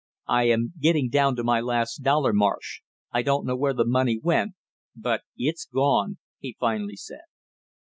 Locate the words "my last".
1.43-1.97